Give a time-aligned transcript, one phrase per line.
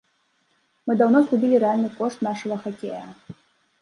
[0.85, 3.05] Мы даўно згубілі рэальны кошт нашага хакея.